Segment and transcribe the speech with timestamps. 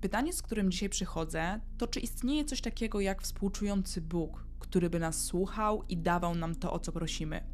[0.00, 4.98] Pytanie, z którym dzisiaj przychodzę, to czy istnieje coś takiego jak współczujący Bóg, który by
[4.98, 7.44] nas słuchał i dawał nam to, o co prosimy.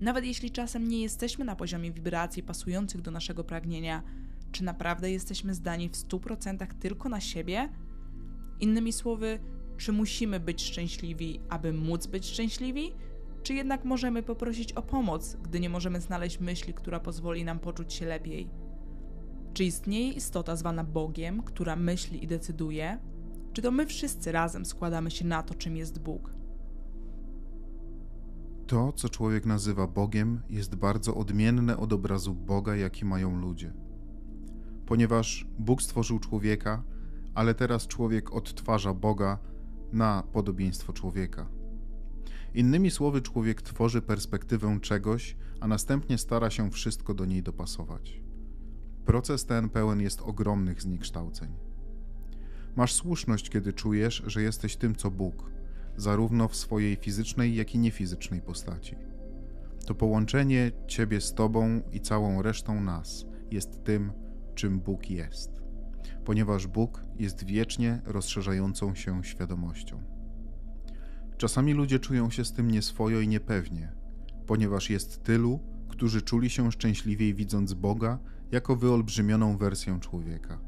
[0.00, 4.02] Nawet jeśli czasem nie jesteśmy na poziomie wibracji pasujących do naszego pragnienia,
[4.52, 7.68] czy naprawdę jesteśmy zdani w 100% tylko na siebie?
[8.60, 9.38] Innymi słowy,
[9.76, 12.92] czy musimy być szczęśliwi, aby móc być szczęśliwi?
[13.42, 17.92] Czy jednak możemy poprosić o pomoc, gdy nie możemy znaleźć myśli, która pozwoli nam poczuć
[17.94, 18.65] się lepiej?
[19.56, 22.98] Czy istnieje istota zwana Bogiem, która myśli i decyduje?
[23.52, 26.34] Czy to my wszyscy razem składamy się na to, czym jest Bóg?
[28.66, 33.72] To, co człowiek nazywa Bogiem, jest bardzo odmienne od obrazu Boga, jaki mają ludzie.
[34.86, 36.82] Ponieważ Bóg stworzył człowieka,
[37.34, 39.38] ale teraz człowiek odtwarza Boga
[39.92, 41.48] na podobieństwo człowieka.
[42.54, 48.25] Innymi słowy, człowiek tworzy perspektywę czegoś, a następnie stara się wszystko do niej dopasować.
[49.06, 51.54] Proces ten pełen jest ogromnych zniekształceń.
[52.76, 55.50] Masz słuszność, kiedy czujesz, że jesteś tym, co Bóg,
[55.96, 58.96] zarówno w swojej fizycznej, jak i niefizycznej postaci.
[59.86, 64.12] To połączenie Ciebie z Tobą i całą resztą nas jest tym,
[64.54, 65.62] czym Bóg jest,
[66.24, 70.02] ponieważ Bóg jest wiecznie rozszerzającą się świadomością.
[71.36, 73.92] Czasami ludzie czują się z tym nieswojo i niepewnie,
[74.46, 75.60] ponieważ jest tylu,
[75.96, 78.18] którzy czuli się szczęśliwiej widząc Boga
[78.52, 80.58] jako wyolbrzymioną wersję człowieka,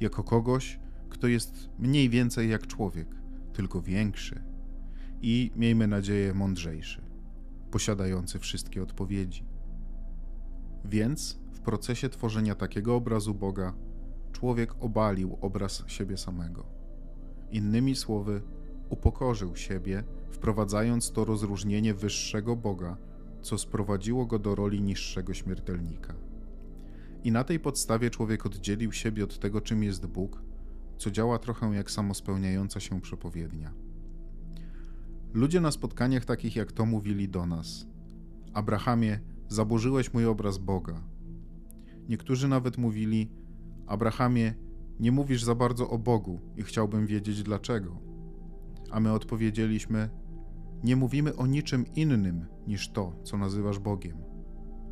[0.00, 3.08] jako kogoś, kto jest mniej więcej jak człowiek,
[3.52, 4.42] tylko większy
[5.22, 7.02] i, miejmy nadzieję, mądrzejszy,
[7.70, 9.44] posiadający wszystkie odpowiedzi.
[10.84, 13.74] Więc w procesie tworzenia takiego obrazu Boga,
[14.32, 16.66] człowiek obalił obraz siebie samego.
[17.50, 18.42] Innymi słowy,
[18.88, 22.96] upokorzył siebie, wprowadzając to rozróżnienie wyższego Boga,
[23.46, 26.14] co sprowadziło go do roli niższego śmiertelnika.
[27.24, 30.42] I na tej podstawie człowiek oddzielił siebie od tego, czym jest Bóg,
[30.98, 33.74] co działa trochę jak samospełniająca się przepowiednia.
[35.32, 37.86] Ludzie na spotkaniach takich jak to mówili do nas:
[38.52, 41.02] Abrahamie, zaburzyłeś mój obraz Boga.
[42.08, 43.30] Niektórzy nawet mówili:
[43.86, 44.54] Abrahamie,
[45.00, 48.00] nie mówisz za bardzo o Bogu i chciałbym wiedzieć dlaczego.
[48.90, 50.10] A my odpowiedzieliśmy:
[50.84, 54.22] Nie mówimy o niczym innym niż to, co nazywasz Bogiem.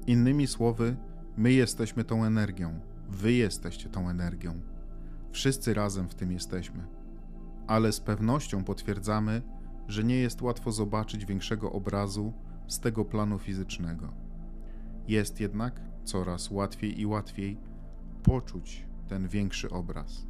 [0.06, 0.96] Innymi słowy,
[1.36, 4.60] my jesteśmy tą energią, wy jesteście tą energią.
[5.32, 6.86] Wszyscy razem w tym jesteśmy.
[7.66, 9.42] Ale z pewnością potwierdzamy,
[9.88, 12.32] że nie jest łatwo zobaczyć większego obrazu
[12.66, 14.12] z tego planu fizycznego.
[15.08, 17.60] Jest jednak coraz łatwiej i łatwiej
[18.22, 20.26] poczuć ten większy obraz.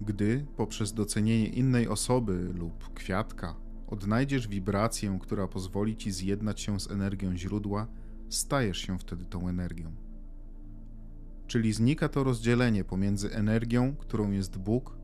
[0.00, 6.90] Gdy poprzez docenienie innej osoby lub kwiatka odnajdziesz wibrację, która pozwoli ci zjednać się z
[6.90, 7.86] energią źródła,
[8.28, 9.92] stajesz się wtedy tą energią.
[11.46, 14.96] Czyli znika to rozdzielenie pomiędzy energią, którą jest Bóg,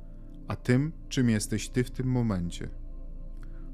[0.49, 2.69] a tym, czym jesteś ty w tym momencie.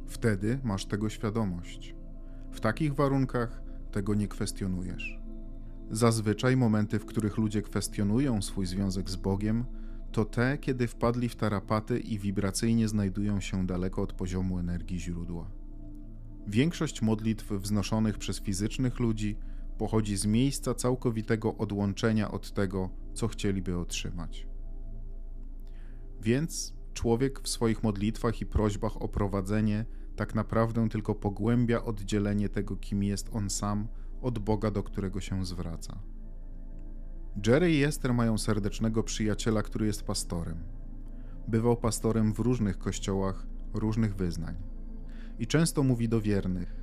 [0.07, 1.95] Wtedy masz tego świadomość.
[2.53, 5.19] W takich warunkach tego nie kwestionujesz.
[5.91, 9.65] Zazwyczaj momenty, w których ludzie kwestionują swój związek z Bogiem,
[10.13, 15.51] to te, kiedy wpadli w tarapaty i wibracyjnie znajdują się daleko od poziomu energii źródła.
[16.47, 19.37] Większość modlitw wznoszonych przez fizycznych ludzi
[19.79, 24.49] pochodzi z miejsca całkowitego odłączenia od tego, co chcieliby otrzymać.
[26.21, 29.85] Więc człowiek w swoich modlitwach i prośbach o prowadzenie
[30.17, 33.89] tak naprawdę tylko pogłębia oddzielenie tego, kim jest on sam,
[34.21, 36.03] od Boga, do którego się zwraca.
[37.47, 40.59] Jerry i Esther mają serdecznego przyjaciela, który jest pastorem.
[41.49, 44.57] Bywał pastorem w różnych kościołach, różnych wyznań.
[45.39, 46.77] I często mówi do wiernych: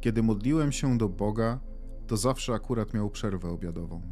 [0.00, 1.60] Kiedy modliłem się do Boga,
[2.06, 4.02] to zawsze akurat miał przerwę obiadową.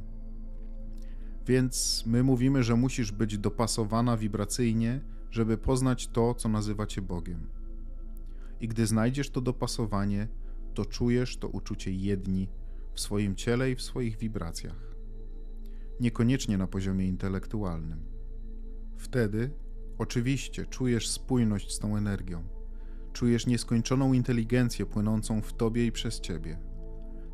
[1.47, 7.51] Więc my mówimy, że musisz być dopasowana wibracyjnie, żeby poznać to, co nazywacie Bogiem.
[8.61, 10.29] I gdy znajdziesz to dopasowanie,
[10.75, 12.49] to czujesz to uczucie jedni
[12.93, 14.94] w swoim ciele i w swoich wibracjach.
[16.01, 18.05] Niekoniecznie na poziomie intelektualnym.
[18.97, 19.51] Wtedy,
[19.99, 22.43] oczywiście, czujesz spójność z tą energią.
[23.13, 26.75] Czujesz nieskończoną inteligencję płynącą w tobie i przez ciebie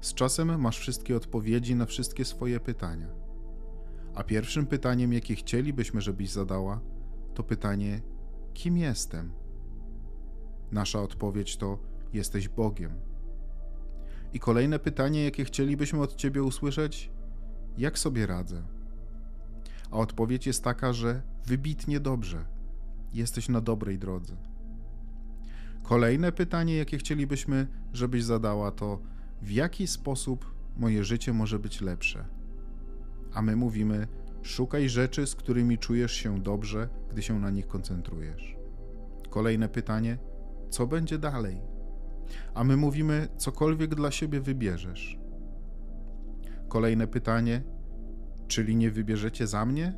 [0.00, 3.08] z czasem masz wszystkie odpowiedzi na wszystkie swoje pytania.
[4.14, 6.80] A pierwszym pytaniem, jakie chcielibyśmy, żebyś zadała,
[7.34, 8.02] to pytanie:
[8.54, 9.32] kim jestem?
[10.72, 11.78] Nasza odpowiedź to:
[12.12, 13.00] jesteś Bogiem.
[14.32, 17.10] I kolejne pytanie, jakie chcielibyśmy od Ciebie usłyszeć:
[17.78, 18.62] jak sobie radzę?
[19.90, 22.44] A odpowiedź jest taka, że wybitnie dobrze,
[23.12, 24.36] jesteś na dobrej drodze.
[25.82, 28.98] Kolejne pytanie, jakie chcielibyśmy, żebyś zadała, to
[29.42, 32.24] w jaki sposób moje życie może być lepsze.
[33.34, 34.06] A my mówimy,
[34.42, 38.56] Szukaj rzeczy, z którymi czujesz się dobrze, gdy się na nich koncentrujesz.
[39.30, 40.18] Kolejne pytanie:
[40.70, 41.60] co będzie dalej?
[42.54, 45.18] A my mówimy: cokolwiek dla siebie wybierzesz.
[46.70, 47.62] Kolejne pytanie:
[48.48, 49.94] czyli nie wybierzecie za mnie?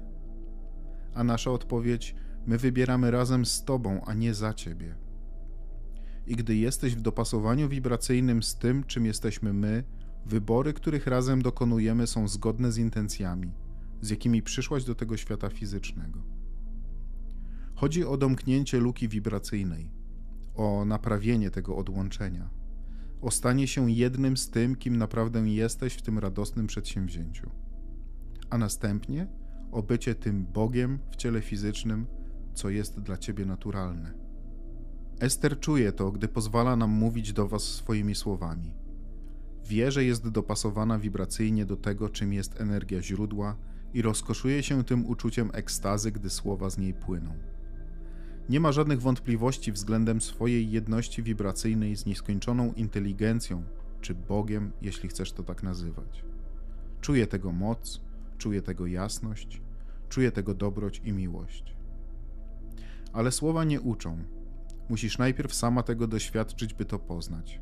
[1.14, 2.14] A nasza odpowiedź:
[2.46, 4.94] my wybieramy razem z Tobą, a nie za Ciebie.
[6.26, 9.84] I gdy jesteś w dopasowaniu wibracyjnym z tym, czym jesteśmy my,
[10.26, 13.52] wybory, których razem dokonujemy, są zgodne z intencjami,
[14.00, 16.22] z jakimi przyszłaś do tego świata fizycznego.
[17.74, 19.90] Chodzi o domknięcie luki wibracyjnej,
[20.54, 22.50] o naprawienie tego odłączenia,
[23.22, 27.50] o stanie się jednym z tym, kim naprawdę jesteś w tym radosnym przedsięwzięciu,
[28.50, 29.26] a następnie
[29.72, 32.06] o bycie tym Bogiem w ciele fizycznym,
[32.54, 34.14] co jest dla ciebie naturalne.
[35.20, 38.74] Ester czuje to, gdy pozwala nam mówić do Was swoimi słowami.
[39.64, 43.56] Wie, że jest dopasowana wibracyjnie do tego, czym jest energia źródła
[43.94, 47.34] i rozkoszuje się tym uczuciem ekstazy, gdy słowa z niej płyną.
[48.48, 53.62] Nie ma żadnych wątpliwości względem swojej jedności wibracyjnej z nieskończoną inteligencją,
[54.00, 56.24] czy Bogiem, jeśli chcesz to tak nazywać.
[57.00, 58.00] Czuje tego moc,
[58.38, 59.62] czuje tego jasność,
[60.08, 61.76] czuje tego dobroć i miłość.
[63.12, 64.18] Ale słowa nie uczą.
[64.88, 67.60] Musisz najpierw sama tego doświadczyć, by to poznać.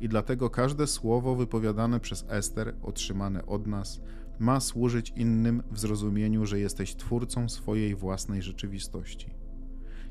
[0.00, 4.00] I dlatego każde słowo wypowiadane przez Ester, otrzymane od nas,
[4.38, 9.45] ma służyć innym w zrozumieniu, że jesteś twórcą swojej własnej rzeczywistości.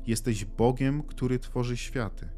[0.06, 2.28] Jesteś Bogiem, który tworzy światy.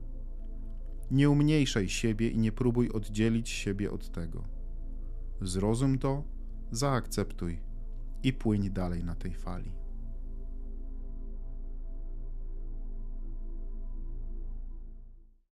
[1.11, 4.45] Nie umniejszaj siebie i nie próbuj oddzielić siebie od tego.
[5.41, 6.25] Zrozum to,
[6.71, 7.61] zaakceptuj
[8.23, 9.73] i płyń dalej na tej fali.